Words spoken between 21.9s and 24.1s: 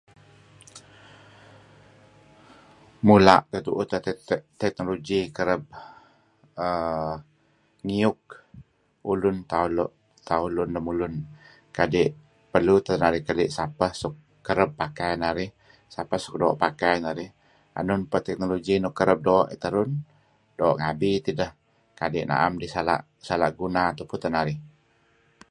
kadi' idih am sala' guna dih